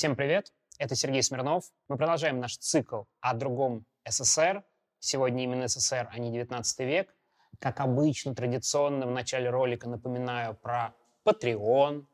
[0.00, 0.50] Всем привет!
[0.78, 1.64] Это Сергей Смирнов.
[1.90, 4.64] Мы продолжаем наш цикл о другом СССР.
[4.98, 7.14] Сегодня именно СССР, а не 19 век.
[7.58, 10.94] Как обычно, традиционно в начале ролика напоминаю про
[11.26, 12.06] Patreon,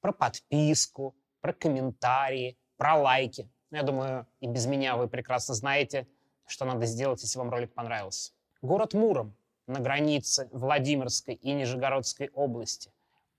[0.00, 3.50] про подписку, про комментарии, про лайки.
[3.70, 6.08] Я думаю, и без меня вы прекрасно знаете,
[6.46, 8.32] что надо сделать, если вам ролик понравился.
[8.62, 12.94] Город Муром на границе Владимирской и Нижегородской области.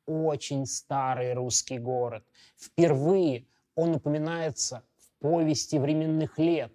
[0.05, 2.23] Очень старый русский город.
[2.57, 6.73] Впервые он упоминается в повести временных лет,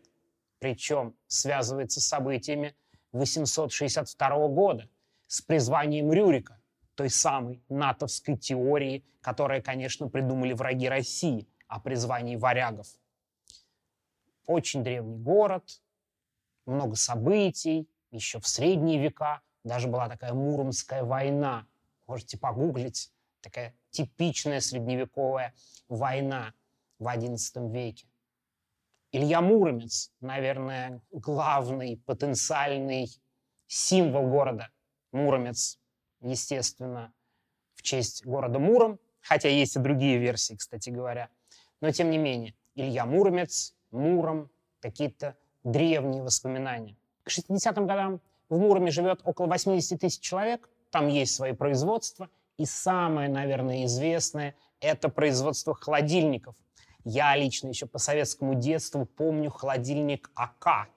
[0.60, 2.76] причем связывается с событиями
[3.10, 4.88] 862 года,
[5.26, 6.60] с призванием Рюрика,
[6.94, 12.86] той самой натовской теории, которую, конечно, придумали враги России о призвании варягов.
[14.46, 15.82] Очень древний город,
[16.66, 21.66] много событий, еще в средние века даже была такая Муромская война.
[22.06, 23.10] Можете погуглить.
[23.40, 25.52] Такая типичная средневековая
[25.88, 26.54] война
[27.02, 28.06] в XI веке.
[29.10, 33.08] Илья Муромец, наверное, главный потенциальный
[33.66, 34.70] символ города.
[35.10, 35.78] Муромец,
[36.20, 37.12] естественно,
[37.74, 41.28] в честь города Муром, хотя есть и другие версии, кстати говоря.
[41.80, 46.96] Но тем не менее, Илья Муромец, Муром, какие-то древние воспоминания.
[47.24, 52.64] К 60-м годам в Муроме живет около 80 тысяч человек, там есть свои производства, и
[52.64, 56.54] самое, наверное, известное– это производство холодильников.
[57.04, 60.88] Я лично еще по советскому детству помню холодильник АК.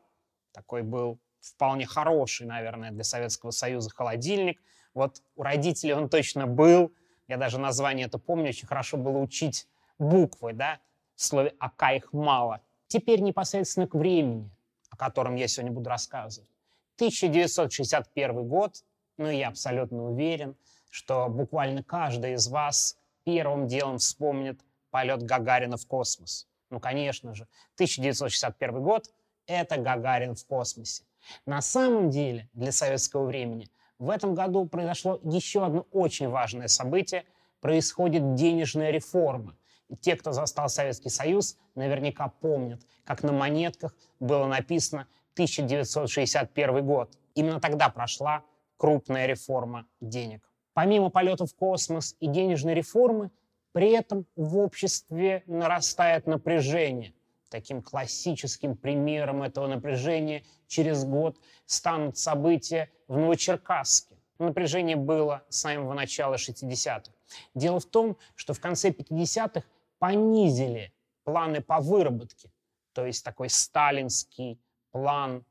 [0.52, 4.62] Такой был вполне хороший, наверное, для Советского Союза холодильник.
[4.94, 6.94] Вот у родителей он точно был.
[7.28, 8.50] Я даже название это помню.
[8.50, 9.68] Очень хорошо было учить
[9.98, 10.80] буквы, да.
[11.16, 12.62] В слове АК их мало.
[12.88, 14.52] Теперь непосредственно к времени,
[14.90, 16.50] о котором я сегодня буду рассказывать.
[16.98, 18.84] 1961 год,
[19.18, 20.56] ну я абсолютно уверен,
[20.90, 24.62] что буквально каждый из вас первым делом вспомнит
[24.96, 26.48] полет Гагарина в космос.
[26.70, 29.10] Ну, конечно же, 1961 год—
[29.46, 31.04] это Гагарин в космосе.
[31.46, 37.26] На самом деле, для советского времени, в этом году произошло еще одно очень важное событие.
[37.60, 39.58] Происходит денежная реформа.
[39.90, 47.18] И те, кто застал Советский Союз, наверняка помнят, как на монетках было написано 1961 год.
[47.34, 48.46] Именно тогда прошла
[48.78, 50.50] крупная реформа денег.
[50.74, 53.32] Помимо полетов в космос и денежной реформы,
[53.76, 57.14] при этом в обществе нарастает напряжение.
[57.50, 64.16] Таким классическим примером этого напряжения через год станут события в Новочеркасске.
[64.40, 67.12] Напряжение было с самого начала 60-х.
[67.54, 69.68] Дело в том, что в конце 50-х
[70.00, 70.94] понизили
[71.26, 72.54] планы по выработке,
[72.94, 74.58] то есть такой сталинский
[74.92, 75.44] план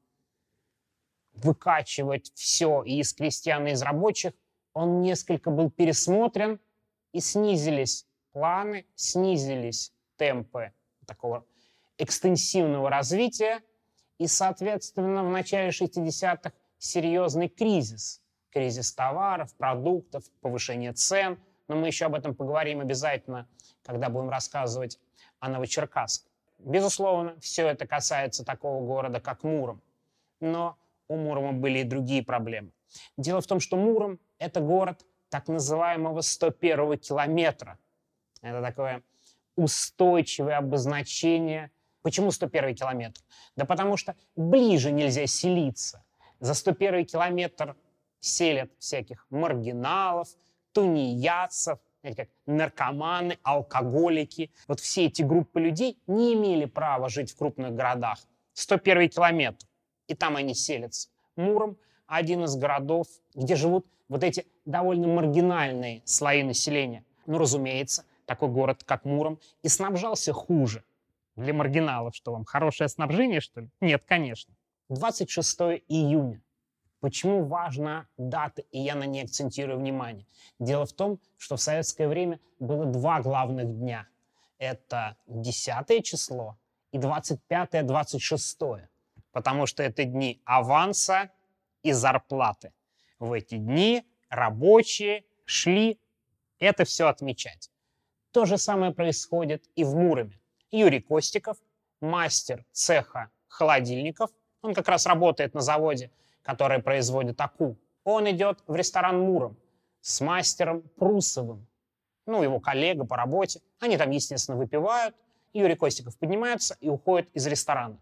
[1.34, 4.32] выкачивать все и из крестьян, и из рабочих,
[4.72, 6.58] он несколько был пересмотрен,
[7.12, 10.72] и снизились планы, снизились темпы
[11.06, 11.46] такого
[11.96, 13.62] экстенсивного развития,
[14.18, 18.20] и, соответственно, в начале 60-х серьезный кризис.
[18.50, 21.38] Кризис товаров, продуктов, повышение цен.
[21.66, 23.48] Но мы еще об этом поговорим обязательно,
[23.82, 25.00] когда будем рассказывать
[25.40, 26.28] о Новочеркасске.
[26.58, 29.82] Безусловно, все это касается такого города, как Муром.
[30.40, 30.76] Но
[31.08, 32.70] у Мурома были и другие проблемы.
[33.16, 37.78] Дело в том, что Муром— это город так называемого 101 километра.
[38.44, 39.02] Это такое
[39.56, 41.70] устойчивое обозначение.
[42.02, 43.22] Почему 101 километр?
[43.56, 46.04] Да потому что ближе нельзя селиться.
[46.40, 47.74] За 101 километр
[48.20, 50.28] селят всяких маргиналов,
[50.72, 54.50] тунеядцев, как наркоманы, алкоголики.
[54.68, 58.18] Вот все эти группы людей не имели права жить в крупных городах.
[58.52, 59.66] 101 километр.
[60.06, 61.08] И там они селятся.
[61.36, 67.04] Муром– один из городов, где живут вот эти довольно маргинальные слои населения.
[67.24, 70.84] Ну, разумеется, такой город, как Муром, и снабжался хуже.
[71.36, 73.70] Для маргиналов, что вам, хорошее снабжение, что ли?
[73.80, 74.54] Нет, конечно.
[74.88, 76.42] 26 июня.
[77.00, 80.26] Почему важна дата, и я на ней акцентирую внимание?
[80.58, 84.08] Дело в том, что в советское время было два главных дня.
[84.58, 86.56] Это 10 число
[86.92, 88.86] и 25-26,
[89.32, 91.30] потому что это дни аванса
[91.82, 92.72] и зарплаты.
[93.18, 96.00] В эти дни рабочие шли
[96.58, 97.70] это все отмечать.
[98.34, 100.40] То же самое происходит и в Муроме.
[100.72, 101.56] Юрий Костиков,
[102.00, 104.28] мастер цеха холодильников,
[104.60, 106.10] он как раз работает на заводе,
[106.42, 107.76] который производит АКУ.
[108.02, 109.56] Он идет в ресторан Муром
[110.00, 111.64] с мастером Прусовым,
[112.26, 113.60] ну, его коллега по работе.
[113.78, 115.14] Они там, естественно, выпивают.
[115.52, 118.00] Юрий Костиков поднимается и уходит из ресторана.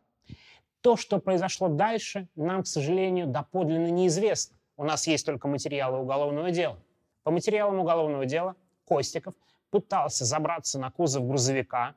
[0.81, 4.57] То, что произошло дальше, нам, к сожалению, доподлинно неизвестно.
[4.79, 6.79] У нас есть только материалы уголовного дела.
[7.23, 8.57] По материалам уголовного дела
[8.87, 9.35] Костиков
[9.73, 11.97] пытался забраться на кузов грузовика,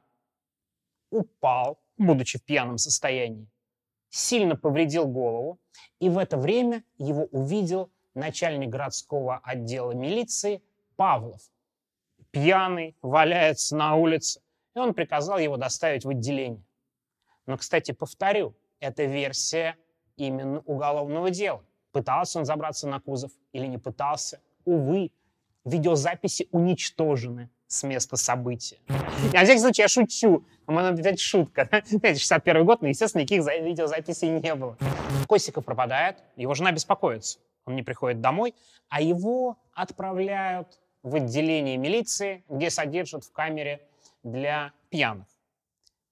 [1.11, 3.47] упал, будучи в пьяном состоянии,
[4.09, 5.59] сильно повредил голову,
[5.99, 10.63] и в это время его увидел начальник городского отдела милиции
[10.95, 11.41] Павлов.
[12.31, 14.41] Пьяный, валяется на улице,
[14.73, 16.63] и он приказал его доставить в отделение.
[17.45, 19.75] Но, кстати, повторю, это версия
[20.15, 21.63] именно уголовного дела.
[21.91, 24.41] Пытался он забраться на кузов или не пытался?
[24.63, 25.11] Увы,
[25.65, 28.77] видеозаписи уничтожены с места события.
[29.33, 30.45] На всякий случай я шучу.
[30.65, 31.67] По-моему, опять шутка.
[31.71, 34.77] Это 61 год, но, естественно, никаких видеозаписей не было.
[35.27, 37.39] Костиков пропадает, его жена беспокоится.
[37.65, 38.53] Он не приходит домой,
[38.89, 43.81] а его отправляют в отделение милиции, где содержат в камере
[44.23, 45.27] для пьяных.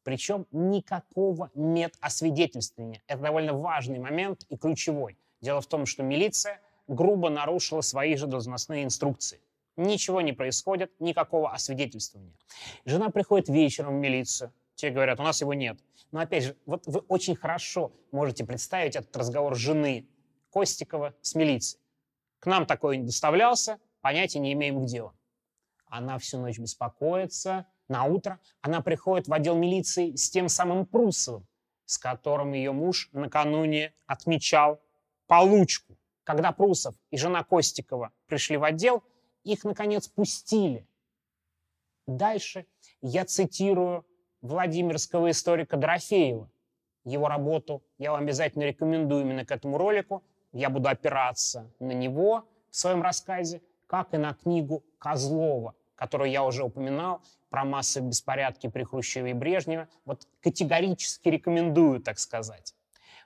[0.04, 3.02] Причем никакого медосвидетельствования.
[3.08, 5.18] Это довольно важный момент и ключевой.
[5.42, 9.40] Дело в том, что милиция грубо нарушила свои же должностные инструкции.
[9.76, 12.34] Ничего не происходит, никакого освидетельствования.
[12.86, 14.54] Жена приходит вечером в милицию.
[14.76, 15.80] Те говорят, у нас его нет.
[16.12, 20.08] Но опять же, вот вы очень хорошо можете представить этот разговор жены
[20.52, 21.82] Костикова с милицией.
[22.40, 25.14] К нам такой не доставлялся, понятия не имеем, где он.
[25.86, 27.66] Она всю ночь беспокоится.
[27.88, 31.48] На утро она приходит в отдел милиции с тем самым Прусовым,
[31.86, 34.82] с которым ее муж накануне отмечал
[35.28, 35.98] получку.
[36.24, 39.04] Когда Прусов и жена Костикова пришли в отдел,
[39.44, 40.88] их, наконец, пустили.
[42.08, 42.66] Дальше
[43.02, 44.06] я цитирую
[44.42, 46.50] Владимирского историка Дорофеева.
[47.06, 50.24] Его работу я вам обязательно рекомендую именно к этому ролику.
[50.52, 56.44] Я буду опираться на него в своем рассказе, как и на книгу Козлова, которую я
[56.44, 59.88] уже упоминал, про массовые беспорядки при Хрущеве и Брежневе.
[60.06, 62.74] Вот категорически рекомендую, так сказать.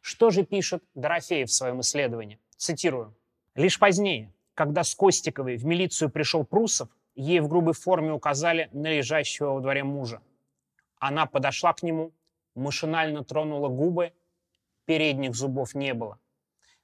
[0.02, 2.40] Что же пишет Дорофеев в своем исследовании?
[2.58, 3.16] Цитирую.
[3.56, 8.88] «Лишь позднее, когда с Костиковой в милицию пришел Прусов, ей в грубой форме указали на
[8.88, 10.20] лежащего во дворе мужа.
[10.98, 12.12] Она подошла к нему,
[12.56, 14.14] машинально тронула губы,
[14.86, 16.18] передних зубов не было.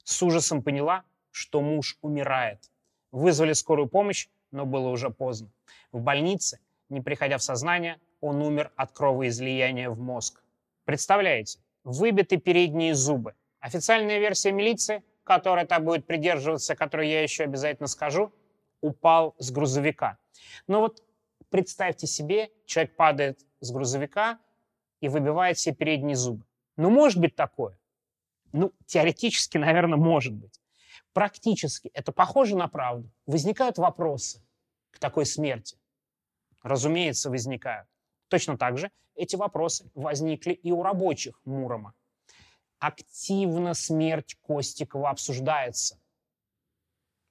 [0.04, 2.72] С ужасом поняла, что муж умирает.
[3.12, 5.50] Вызвали скорую помощь, но было уже поздно.
[5.92, 6.60] В больнице,
[6.90, 10.44] не приходя в сознание, он умер от кровоизлияния в мозг.
[10.86, 13.34] Представляете, выбиты передние зубы.
[13.60, 18.34] Официальная версия милиции– который так будет придерживаться, который я еще обязательно скажу,
[18.82, 20.18] упал с грузовика.
[20.68, 21.04] Но вот
[21.50, 24.40] представьте себе, человек падает с грузовика
[25.00, 26.46] и выбивает себе передние зубы.
[26.76, 27.78] Ну, может быть такое?
[28.52, 30.60] Ну, теоретически, наверное, может быть.
[31.14, 33.10] Практически это похоже на правду.
[33.26, 34.44] Возникают вопросы
[34.92, 35.78] к такой смерти.
[36.62, 37.88] Разумеется, возникают.
[38.30, 41.94] Точно так же эти вопросы возникли и у рабочих Мурома
[42.84, 45.98] активно смерть Костикова обсуждается.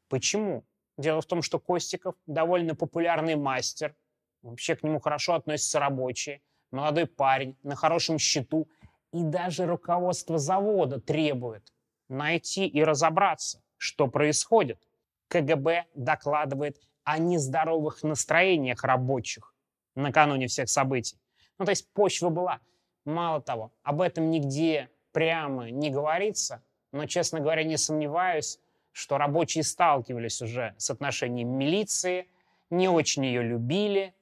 [0.08, 0.64] Почему?
[0.96, 3.94] Дело в том, что Костиков довольно популярный мастер,
[4.40, 6.40] вообще к нему хорошо относятся рабочие,
[6.70, 8.66] молодой парень, на хорошем счету,
[9.12, 11.70] и даже руководство завода требует
[12.08, 14.82] найти и разобраться, что происходит.
[15.28, 19.54] КГБ докладывает о нездоровых настроениях рабочих
[19.96, 21.20] накануне всех событий.
[21.58, 22.60] Ну, то есть почва была.
[23.04, 28.58] Мало того, об этом нигде прямо не говорится, но, честно говоря, не сомневаюсь,
[28.92, 32.28] что рабочие сталкивались уже с отношением милиции,
[32.70, 34.14] не очень ее любили.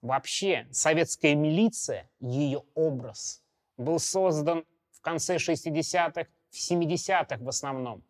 [0.00, 3.42] Вообще, советская милиция, ее образ,
[3.76, 8.02] был создан в конце 60-х, в 70-х в основном.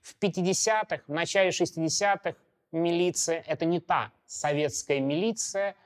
[0.00, 2.34] В 50-х, в начале 60-х
[2.72, 5.76] милиция– это не та советская милиция,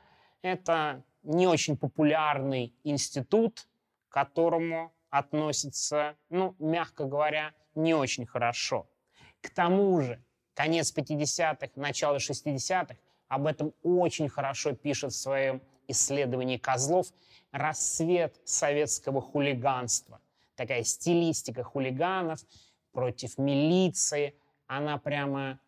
[0.43, 3.67] это не очень популярный институт,
[4.09, 8.89] которому относится, ну, мягко говоря, не очень хорошо.
[9.41, 10.23] К тому же,
[10.55, 12.97] конец 50-х, начало 60-х,
[13.29, 17.09] об этом очень хорошо пишет в своем исследовании Козлов,
[17.53, 20.21] рассвет советского хулиганства.
[20.55, 22.41] Такая стилистика хулиганов
[22.93, 24.35] против милиции,
[24.67, 25.61] она прямо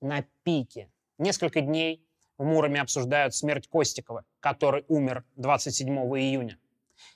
[0.00, 0.90] на пике.
[1.18, 2.04] Несколько дней
[2.38, 6.58] в Муроме обсуждают смерть Костикова, который умер 27 июня.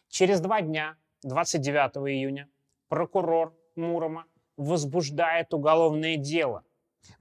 [0.08, 2.48] Через два дня 29 июня
[2.88, 4.26] прокурор Мурома
[4.56, 6.64] возбуждает уголовное дело.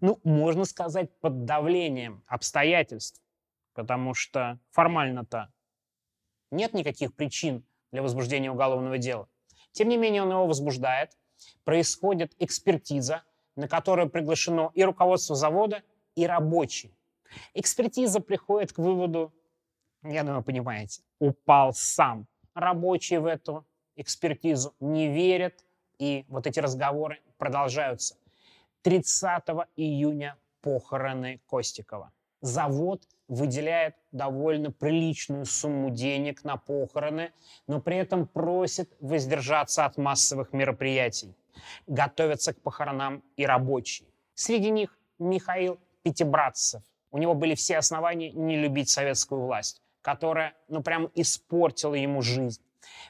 [0.02, 3.22] Ну, можно сказать, под давлением обстоятельств,
[3.74, 5.52] потому что формально-то
[6.52, 9.30] нет никаких причин для возбуждения уголовного дела.
[9.72, 11.18] Тем не менее, он его возбуждает.
[11.64, 13.24] Происходит экспертиза,
[13.56, 15.82] на которую приглашено и руководство завода,
[16.16, 16.96] и рабочие.
[17.54, 19.34] Экспертиза приходит к выводу,
[20.04, 22.28] я думаю, понимаете, упал сам.
[22.54, 25.64] Рабочие в эту экспертизу не верят,
[26.00, 28.16] и вот эти разговоры продолжаются.
[28.84, 29.44] 30
[29.76, 32.12] июня похороны Костикова.
[32.42, 37.32] завод выделяет довольно приличную сумму денег на похороны,
[37.68, 41.34] но при этом просит воздержаться от массовых мероприятий.
[41.88, 44.08] Готовятся к похоронам и рабочие.
[44.34, 46.84] Среди них Михаил Пятибратцев.
[47.12, 52.62] У него были все основания не любить советскую власть, которая, ну, прям испортила ему жизнь.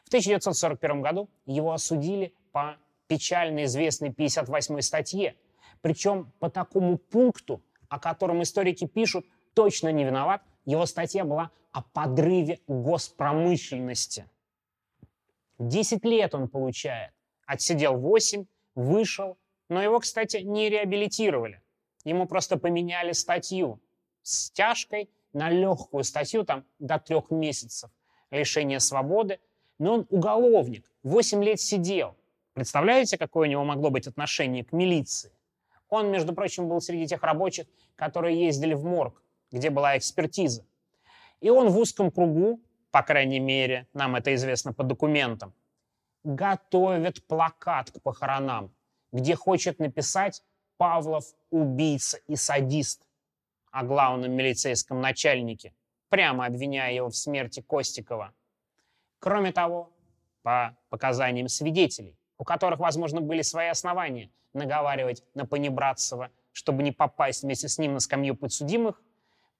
[0.03, 2.77] В 1941 году его осудили по
[3.07, 5.35] печально известной 58-й статье,
[5.81, 10.41] причем по такому пункту, о котором историки пишут, точно не виноват.
[10.65, 14.29] Его статья была о подрыве госпромышленности.
[15.59, 17.11] Десять лет он получает.
[17.45, 19.37] Отсидел восемь, вышел,
[19.69, 21.61] но его, кстати, не реабилитировали.
[22.03, 23.79] Ему просто поменяли статью
[24.21, 27.89] с тяжкой на легкую статью там до трех месяцев
[28.31, 29.39] лишения свободы.
[29.79, 32.15] Но он уголовник, восемь лет сидел.
[32.53, 35.31] Представляете, какое у него могло быть отношение к милиции?
[35.89, 37.65] Он, между прочим, был среди тех рабочих,
[37.95, 40.65] которые ездили в морг, где была экспертиза.
[41.41, 42.61] И он в узком кругу,
[42.91, 45.53] по крайней мере, нам это известно по документам,
[46.23, 48.71] готовит плакат к похоронам,
[49.11, 50.43] где хочет написать
[50.77, 53.07] «Павлов– убийца и садист»
[53.71, 55.73] о главном милицейском начальнике,
[56.09, 58.33] прямо обвиняя его в смерти Костикова.
[59.23, 59.89] Кроме того,
[60.41, 67.43] по показаниям свидетелей, у которых, возможно, были свои основания– наговаривать на Понебратцева, чтобы не попасть
[67.43, 69.01] вместе с ним на скамью подсудимых,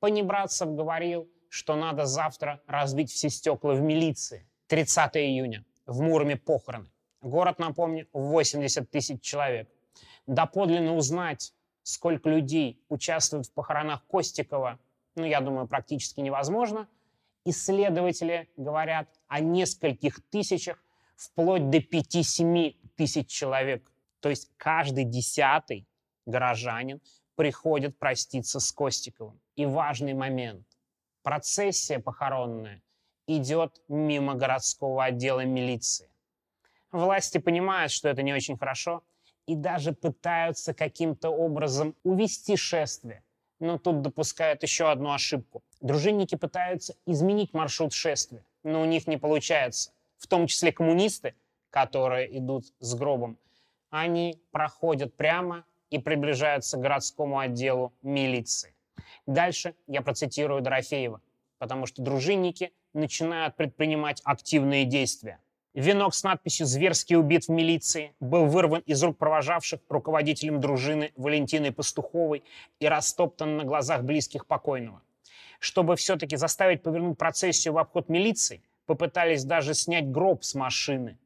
[0.02, 4.46] Понебратцев говорил, что надо завтра разбить все стекла в милиции.
[4.68, 5.64] 30 июня.
[5.86, 6.92] В Муроме похороны.
[7.22, 9.70] Город, напомню, 80 тысяч человек.
[10.28, 11.54] Доподлинно узнать,
[11.84, 14.78] сколько людей участвуют в похоронах Костикова,
[15.16, 16.90] ну, я думаю, практически невозможно.
[17.46, 20.84] Исследователи говорят о нескольких тысячах,
[21.16, 23.92] вплоть до 5-7 тысяч человек.
[24.22, 25.88] То есть каждый десятый
[26.26, 27.02] горожанин
[27.36, 29.40] приходит проститься с Костиковым.
[29.56, 30.66] И важный момент.
[31.22, 32.82] Процессия похоронная
[33.28, 36.10] идет мимо городского отдела милиции.
[36.92, 39.04] Власти понимают, что это не очень хорошо,
[39.46, 43.24] и даже пытаются каким-то образом увести шествие.
[43.64, 45.64] Но тут допускают еще одну ошибку.
[45.80, 49.94] Дружинники пытаются изменить маршрут шествия, но у них не получается.
[50.18, 51.34] В том числе коммунисты,
[51.70, 53.38] которые идут с гробом,
[53.90, 58.76] они проходят прямо и приближаются к городскому отделу милиции.
[59.28, 61.22] Дальше я процитирую Дорофеева,
[61.58, 65.40] потому что дружинники начинают предпринимать активные действия.
[65.74, 71.72] Венок с надписью «Зверски убит в милиции» был вырван из рук провожавших руководителем дружины Валентиной
[71.72, 72.44] Пастуховой
[72.80, 75.02] и растоптан на глазах близких покойного.
[75.58, 81.18] Чтобы все-таки заставить повернуть процессию в обход милиции, попытались даже снять гроб с машины.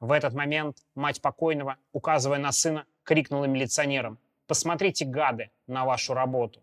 [0.00, 6.60] В этот момент мать покойного, указывая на сына, крикнула милиционерам «Посмотрите, гады, на вашу работу!».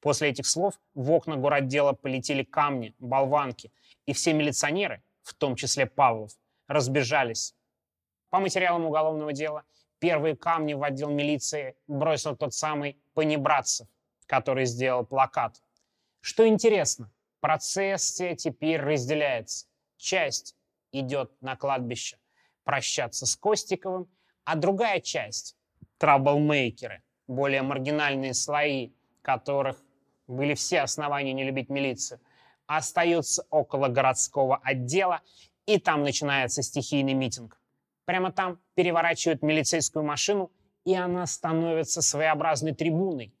[0.00, 3.72] После этих слов в окна городдела полетели камни, болванки,
[4.04, 6.32] и все милиционеры, в том числе Павлов,
[6.66, 7.54] разбежались.
[8.30, 9.64] По материалам уголовного дела
[9.98, 13.86] первые камни в отдел милиции бросил тот самый Понебратцев,
[14.26, 15.62] который сделал плакат.
[16.20, 19.66] Что интересно, процессия теперь разделяется.
[19.96, 20.56] Часть
[20.92, 22.18] идет на кладбище,
[22.64, 24.08] прощаться с Костиковым,
[24.44, 25.56] а другая часть–
[25.98, 28.92] траблмейкеры, более маргинальные слои,
[29.22, 29.82] которых
[30.26, 32.20] были все основания не любить милицию,
[32.66, 35.20] остаются около городского отдела,
[35.66, 37.60] и там начинается стихийный митинг.
[38.04, 40.50] Прямо там переворачивают милицейскую машину,
[40.84, 43.32] и она становится своеобразной трибуной.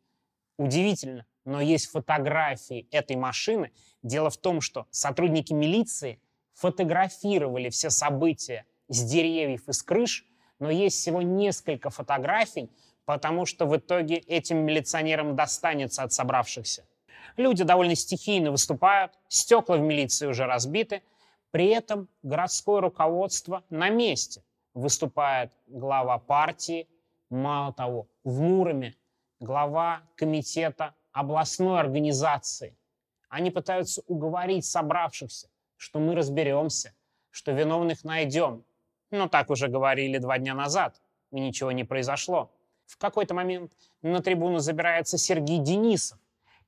[0.56, 3.72] Удивительно, но есть фотографии этой машины.
[4.02, 6.20] Дело в том, что сотрудники милиции
[6.54, 10.24] фотографировали все события с деревьев и с крыш,
[10.58, 12.70] но есть всего несколько фотографий,
[13.04, 16.86] потому что в итоге этим милиционерам достанется от собравшихся.
[17.36, 21.02] Люди довольно стихийно выступают, стекла в милиции уже разбиты,
[21.54, 24.42] при этом городское руководство на месте.
[24.74, 26.88] Выступает глава партии,
[27.30, 28.96] мало того, в Муроме
[29.38, 32.76] глава комитета областной организации.
[33.28, 36.92] Они пытаются уговорить собравшихся, что мы разберемся,
[37.30, 38.64] что виновных найдем,
[39.12, 42.50] но так уже говорили два дня назад, и ничего не произошло.
[42.84, 46.18] В какой-то момент на трибуну забирается Сергей Денисов,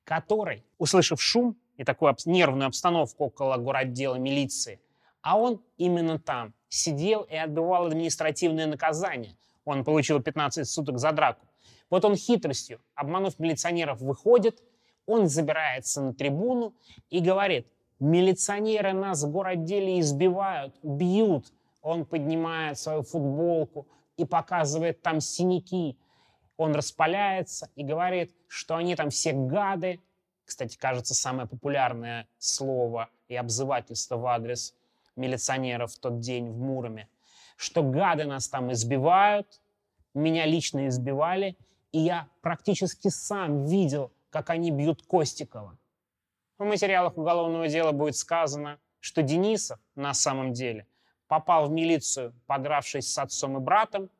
[0.04, 4.80] который, услышав шум и такую нервную обстановку около городдела милиции,
[5.22, 9.36] а он именно там сидел и отбывал административное наказание.
[9.64, 11.46] Он получил 15 суток за драку.
[11.90, 14.62] Вот он хитростью, обманув милиционеров, выходит,
[15.06, 16.74] он забирается на трибуну
[17.10, 17.68] и говорит,
[18.00, 21.52] милиционеры нас в городделе избивают, бьют,
[21.82, 25.96] он поднимает свою футболку и показывает там синяки.
[26.56, 30.00] Он распаляется и говорит, что они там все гады,
[30.46, 34.74] кстати, кажется, самое популярное слово и обзывательство в адрес
[35.16, 37.08] милиционеров в тот день в Муроме,
[37.56, 39.60] что гады нас там избивают,
[40.14, 41.56] меня лично избивали,
[41.92, 45.76] и я практически сам видел, как они бьют Костикова.
[46.58, 50.86] В материалах уголовного дела будет сказано, что Денисов на самом деле
[51.28, 54.10] попал в милицию, подравшись с отцом и братом,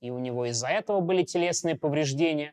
[0.00, 2.52] и у него из-за этого были телесные повреждения.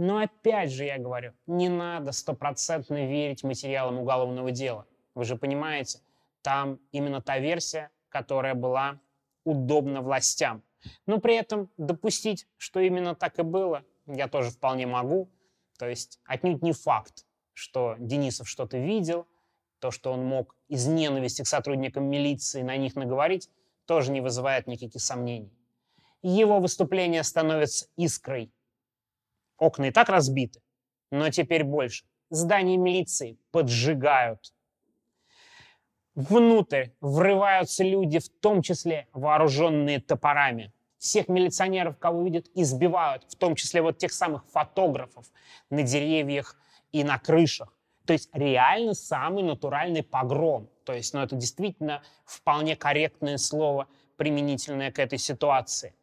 [0.00, 4.86] Но опять же я говорю, не надо стопроцентно верить материалам уголовного дела.
[5.14, 6.00] Вы же понимаете,
[6.40, 8.98] там именно та версия, которая была
[9.44, 10.62] удобна властям.
[11.04, 15.28] Но при этом допустить, что именно так и было, я тоже вполне могу.
[15.78, 19.28] То есть отнюдь не факт, что Денисов что-то видел,
[19.80, 23.50] то, что он мог из ненависти к сотрудникам милиции на них наговорить,
[23.84, 25.52] тоже не вызывает никаких сомнений
[26.22, 28.52] его выступление становится искрой.
[29.60, 30.60] Окна и так разбиты,
[31.10, 32.04] но теперь больше.
[32.30, 34.52] Здание милиции поджигают.
[36.14, 40.72] Внутрь врываются люди, в том числе вооруженные топорами.
[40.98, 45.26] Всех милиционеров, кого видят, избивают, в том числе вот тех самых фотографов
[45.70, 46.58] на деревьях
[46.90, 47.72] и на крышах.
[48.06, 50.68] То есть реально самый натуральный погром.
[50.84, 53.86] То есть, ну, это действительно вполне корректное слово,
[54.16, 55.94] применительное к этой ситуации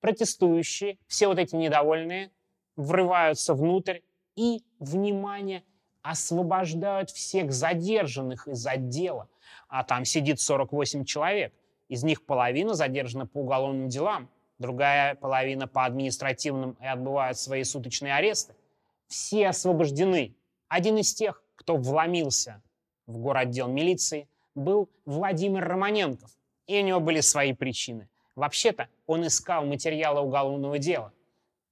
[0.00, 2.30] протестующие, все вот эти недовольные,
[2.80, 4.00] врываются внутрь
[4.36, 5.62] и, внимание,
[6.02, 9.28] освобождают всех задержанных из отдела.
[9.68, 11.52] А там сидит 48 человек.
[11.88, 18.14] Из них половина задержана по уголовным делам, другая половина по административным и отбывают свои суточные
[18.14, 18.54] аресты.
[19.08, 20.34] Все освобождены.
[20.68, 22.62] Один из тех, кто вломился
[23.06, 26.30] в городдел милиции, был Владимир Романенков.
[26.66, 28.08] И у него были свои причины–
[28.40, 31.12] Вообще-то он искал материалы уголовного дела.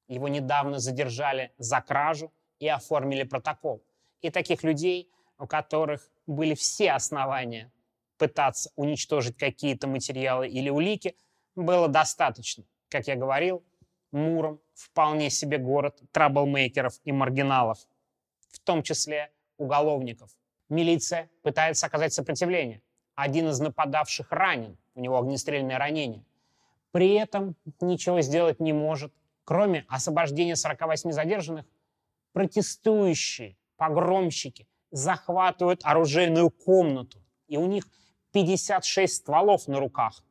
[0.09, 3.83] Его недавно задержали за кражу и оформили протокол.
[4.23, 7.71] И таких людей, у которых были все основания
[8.17, 11.15] пытаться уничтожить какие-то материалы или улики,
[11.55, 12.65] было достаточно.
[12.89, 13.63] Как я говорил,
[14.11, 17.79] Муром вполне себе город траблмейкеров и маргиналов,
[18.49, 20.31] в том числе уголовников.
[20.71, 22.83] Милиция пытается оказать сопротивление.
[23.15, 26.25] Один из нападавших ранен, у него огнестрельное ранение
[26.93, 29.13] при этом ничего сделать не может.
[29.49, 31.65] Кроме освобождения 48 задержанных,
[32.35, 37.89] протестующие, погромщики захватывают оружейную комнату, и у них
[38.33, 40.23] 56 стволов на руках.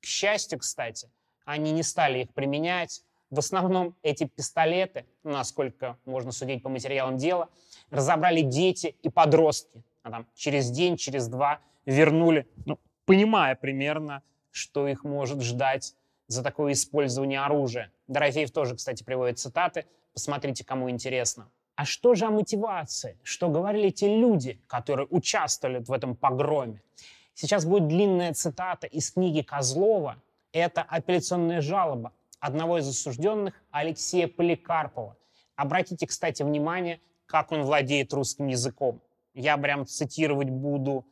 [0.00, 1.08] К счастью, кстати,
[1.44, 3.04] они не стали их применять.
[3.30, 7.50] В основном эти пистолеты, насколько можно судить по материалам дела,
[7.90, 9.84] разобрали дети и подростки.
[10.02, 15.94] А там через день, через два вернули, ну, понимая примерно, что их может ждать
[16.26, 17.92] за такое использование оружия.
[18.06, 19.86] Дорофеев тоже, кстати, приводит цитаты.
[20.12, 21.50] Посмотрите, кому интересно.
[21.76, 23.18] А что же о мотивации?
[23.22, 26.82] Что говорили те люди, которые участвовали в этом погроме?
[27.34, 30.22] Сейчас будет длинная цитата из книги Козлова.
[30.52, 35.16] Это апелляционная жалоба одного из осужденных Алексея Поликарпова.
[35.56, 39.00] Обратите, кстати, внимание, как он владеет русским языком.
[39.34, 41.04] Я прям цитировать буду,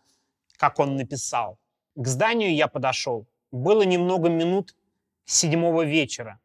[0.59, 1.59] как он написал.
[1.97, 3.27] К зданию я подошел.
[3.51, 4.77] Было немного минут
[5.25, 6.39] седьмого вечера.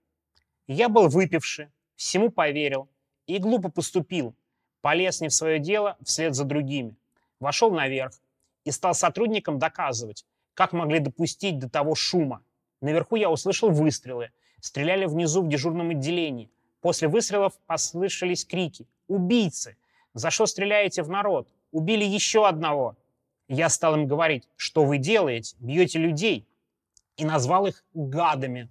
[0.67, 2.89] Я был выпивший, всему поверил
[3.25, 4.35] и глупо поступил.
[4.81, 6.95] Полез не в свое дело вслед за другими.
[7.39, 8.13] Вошел наверх
[8.65, 12.43] и стал сотрудникам доказывать, как могли допустить до того шума.
[12.81, 14.31] Наверху я услышал выстрелы.
[14.59, 16.49] Стреляли внизу в дежурном отделении.
[16.81, 18.87] После выстрелов послышались крики.
[19.07, 19.77] «Убийцы!
[20.13, 21.47] За что стреляете в народ?
[21.71, 22.97] Убили еще одного!»
[23.47, 25.55] Я стал им говорить, что вы делаете?
[25.59, 26.45] Бьете людей
[27.15, 28.69] и назвал их гадами.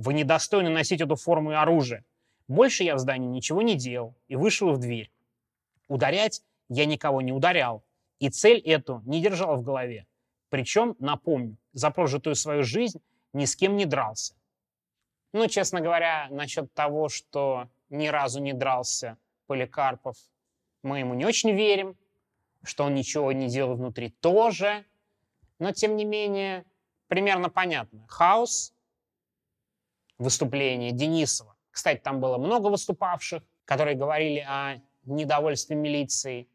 [0.00, 2.04] Вы недостойны носить эту форму и оружие.
[2.46, 5.10] Больше я в здании ничего не делал и вышел в дверь.
[5.88, 7.82] Ударять я никого не ударял,
[8.20, 10.06] и цель эту не держал в голове.
[10.50, 13.00] Причем, напомню, за прожитую свою жизнь
[13.32, 14.36] ни с кем не дрался.
[15.32, 20.16] Ну, честно говоря, насчет того, что ни разу не дрался Поликарпов,
[20.84, 21.96] мы ему не очень верим,
[22.62, 24.84] что он ничего не делал внутри тоже.
[25.58, 26.64] Но, тем не менее,
[27.08, 28.06] примерно понятно.
[28.06, 28.72] Хаос,
[30.18, 31.54] выступление Денисова.
[31.70, 36.48] Кстати, там было много выступавших, которые говорили о недовольстве милицией.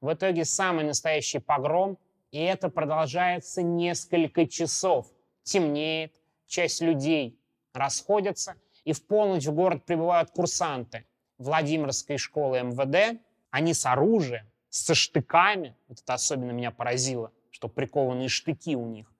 [0.00, 1.98] В итоге самый настоящий погром,
[2.30, 5.08] и это продолжается несколько часов.
[5.42, 6.14] Темнеет,
[6.46, 7.38] часть людей
[7.72, 11.04] расходятся, и в полночь в город прибывают курсанты
[11.38, 13.20] Владимирской школы МВД.
[13.50, 19.12] Они с оружием, со штыками, вот это особенно меня поразило, что прикованные штыки у них.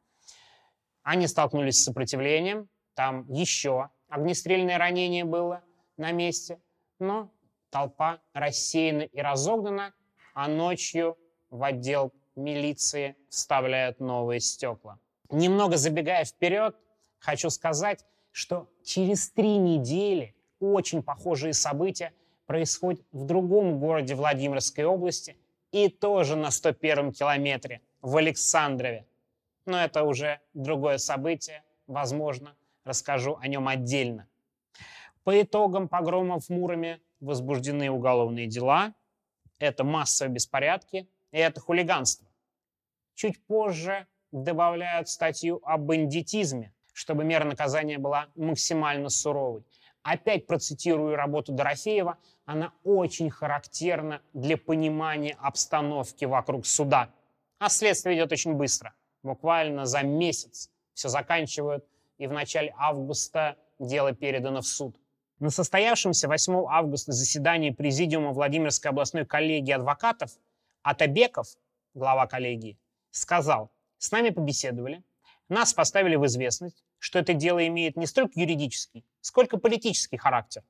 [1.03, 2.69] Они столкнулись с сопротивлением,
[3.01, 5.65] там еще огнестрельное ранение было
[5.97, 6.61] на месте,
[6.99, 7.31] но
[7.71, 9.95] толпа рассеяна и разогнана,
[10.35, 11.17] а ночью
[11.49, 14.99] в отдел милиции вставляют новые стекла.
[15.31, 16.77] Немного забегая вперед,
[17.21, 22.13] хочу сказать, что через три недели очень похожие события
[22.45, 25.39] происходят в другом городе Владимирской области
[25.73, 29.07] и тоже на 101 километре, в Александрове.
[29.65, 32.55] Но это уже другое событие, возможно,
[32.91, 34.29] расскажу о нем отдельно.
[35.25, 38.95] По итогам погромов в Муроме возбуждены уголовные дела,
[39.59, 42.27] это массовые беспорядки и это хулиганство.
[43.15, 49.65] Чуть позже добавляют статью о бандитизме, чтобы мера наказания была максимально суровой.
[50.03, 57.11] Опять процитирую работу Дорофеева, она очень характерна для понимания обстановки вокруг суда.
[57.59, 58.95] А следствие идет очень быстро.
[59.23, 61.85] Буквально за месяц все заканчивают,
[62.21, 64.95] и в начале августа дело передано в суд.
[65.39, 70.31] На состоявшемся 8 августа заседании Президиума Владимирской областной коллегии адвокатов
[70.83, 71.47] Атабеков,
[71.95, 72.79] глава коллегии,
[73.11, 75.03] сказал, с нами побеседовали,
[75.49, 80.63] нас поставили в известность, что это дело имеет не столько юридический, сколько политический характер.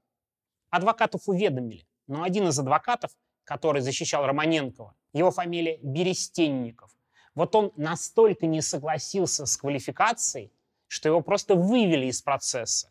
[0.71, 3.11] Адвокатов уведомили, но один из адвокатов,
[3.43, 6.93] который защищал Романенкова, его фамилия Берестенников,
[7.35, 10.53] вот он настолько не согласился с квалификацией,
[10.91, 12.91] что его просто вывели из процесса.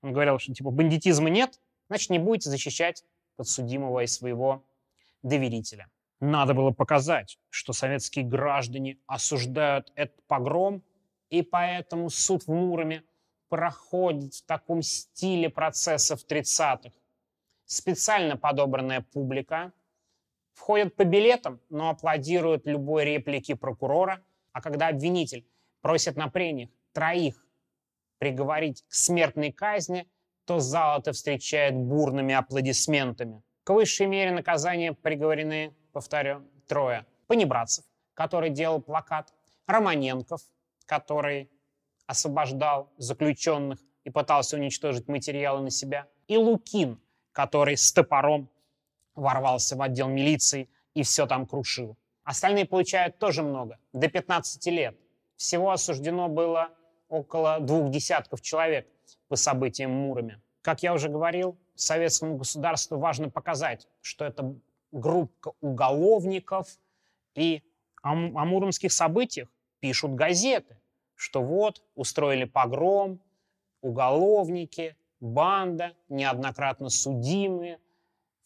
[0.00, 4.64] Он говорил, что типа бандитизма нет, значит не будете защищать подсудимого и своего
[5.24, 5.90] доверителя.
[6.20, 10.84] Надо было показать, что советские граждане осуждают этот погром,
[11.30, 13.02] и поэтому суд в Муроме
[13.48, 16.92] проходит в таком стиле процессов 30-х.
[17.64, 19.72] Специально подобранная публика
[20.52, 25.44] входит по билетам, но аплодируют любой реплике прокурора, а когда обвинитель
[25.80, 27.46] просит на прениях троих
[28.18, 30.08] приговорить к смертной казни,
[30.44, 33.42] то зал это встречает бурными аплодисментами.
[33.64, 37.06] К высшей мере наказания приговорены, повторю, трое.
[37.26, 39.32] Понебратцев, который делал плакат,
[39.66, 40.40] Романенков,
[40.86, 41.50] который
[42.06, 47.00] освобождал заключенных и пытался уничтожить материалы на себя, и Лукин,
[47.32, 48.50] который с топором
[49.14, 51.96] ворвался в отдел милиции и все там крушил.
[52.24, 54.96] Остальные получают тоже много, до 15 лет.
[55.36, 56.70] Всего осуждено было
[57.12, 58.88] около двух десятков человек
[59.28, 60.40] по событиям Муроме.
[60.62, 64.54] Как я уже говорил, советскому государству важно показать, что это
[64.92, 66.78] группа уголовников,
[67.34, 67.62] и
[68.02, 69.48] о, о муромских событиях
[69.80, 70.78] пишут газеты,
[71.14, 73.20] что вот устроили погром,
[73.82, 77.78] уголовники, банда, неоднократно судимые,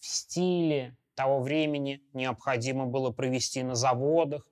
[0.01, 4.45] в стиле того времени необходимо было провести на заводах,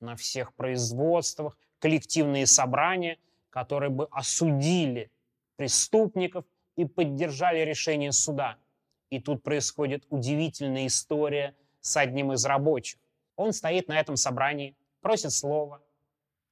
[0.00, 3.18] на всех производствах коллективные собрания–
[3.50, 5.10] которые бы осудили
[5.56, 6.44] преступников
[6.76, 8.56] и поддержали решение суда.
[9.10, 13.00] И тут происходит удивительная история с одним из рабочих.
[13.36, 15.82] Он стоит на этом собрании, просит слова,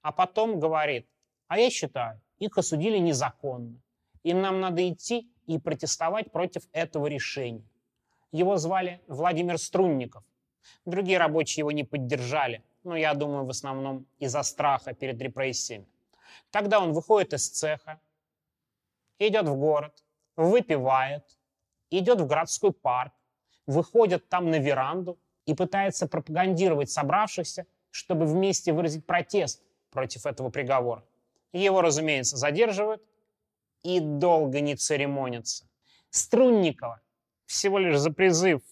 [0.03, 1.07] а потом говорит,
[1.49, 3.81] а я считаю, их осудили незаконно.
[4.23, 7.65] И нам надо идти и протестовать против этого решения.
[8.33, 10.25] Его звали Владимир Струнников.
[10.85, 15.87] Другие рабочие его не поддержали, но я думаю, в основном из-за страха перед репрессиями.
[16.51, 18.01] Тогда он выходит из цеха,
[19.19, 20.05] идет в город,
[20.37, 21.25] выпивает,
[21.91, 23.13] идет в городской парк,
[23.67, 31.05] выходит там на веранду и пытается пропагандировать собравшихся, чтобы вместе выразить протест против этого приговора.
[31.53, 33.03] Его, разумеется, задерживают
[33.83, 35.67] и долго не церемонятся.
[36.11, 37.01] Струнникова
[37.47, 38.63] всего лишь за призыв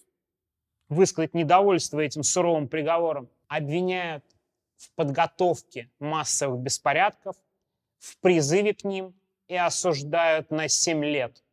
[0.89, 4.23] высказать недовольство этим суровым приговором обвиняют
[4.77, 7.35] в подготовке массовых беспорядков
[8.05, 9.15] в призыве к ним
[9.47, 11.43] и осуждают на 7 лет.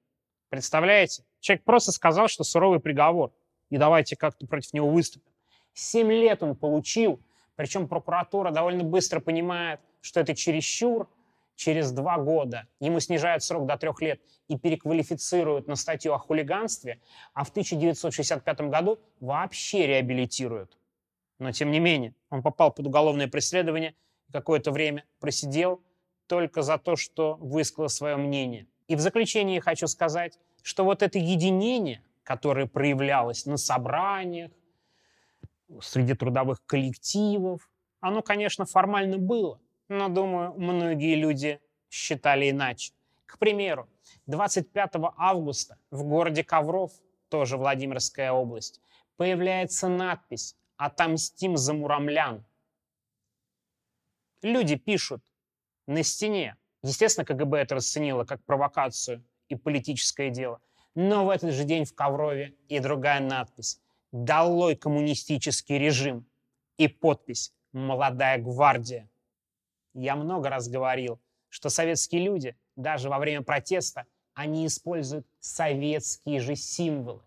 [0.51, 1.25] Представляете?
[1.41, 3.33] Человек просто сказал, что суровый приговор,
[3.71, 5.33] и давайте как-то против него выступим.
[5.73, 7.21] 7 лет он получил,
[7.57, 11.09] причем прокуратура довольно быстро понимает, что это чересчур,
[11.57, 17.01] через два года ему снижают срок до трех лет и переквалифицируют на статью о хулиганстве,
[17.33, 20.77] а в 1965 году вообще реабилитируют.
[21.39, 23.95] Но тем не менее, он попал под уголовное преследование,
[24.33, 25.83] какое-то время просидел,
[26.27, 28.67] только за то, что высказал свое мнение.
[28.89, 34.51] И в заключение хочу сказать, что вот это единение, которое проявлялось на собраниях,
[35.81, 42.93] среди трудовых коллективов, оно, конечно, формально было, но, думаю, многие люди считали иначе.
[43.27, 43.89] К примеру,
[44.27, 46.93] 25 августа в городе Ковров,
[47.29, 48.81] тоже Владимирская область,
[49.17, 52.45] появляется надпись «Отомстим за муромлян».
[54.43, 55.23] Люди пишут
[55.87, 56.57] на стене.
[56.83, 60.61] Естественно, КГБ это расценило как провокацию и политическое дело.
[60.95, 63.81] Но в этот же день в Коврове и другая надпись.
[64.13, 66.27] «Долой коммунистический режим»
[66.77, 69.09] и подпись «Молодая гвардия».
[69.95, 71.19] Я много раз говорил,
[71.49, 77.23] что советские люди, даже во время протеста, они используют советские же символы.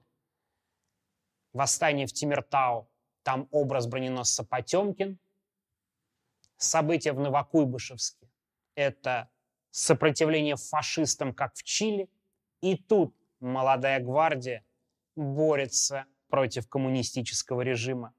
[1.53, 2.87] Восстание в Тимиртау,
[3.23, 5.17] там образ броненосца Потемкин.
[6.57, 8.29] События в Новокуйбышевске–
[8.75, 9.29] это
[9.71, 12.09] сопротивление фашистам, как в Чили.
[12.61, 14.63] И тут молодая гвардия
[15.15, 18.13] борется против коммунистического режима.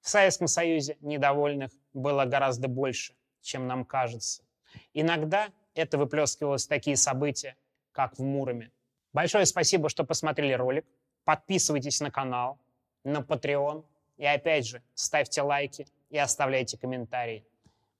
[0.00, 4.44] В Советском Союзе недовольных было гораздо больше, чем нам кажется.
[4.92, 7.56] Иногда это выплескивалось в такие события,
[7.92, 8.70] как в Муроме.
[9.12, 10.86] Большое спасибо, что посмотрели ролик.
[11.24, 12.58] Подписывайтесь на канал,
[13.02, 13.84] на Patreon.
[14.16, 17.44] И опять же, ставьте лайки и оставляйте комментарии.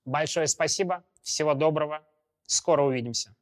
[0.05, 2.07] Большое спасибо, всего доброго,
[2.45, 3.35] скоро увидимся.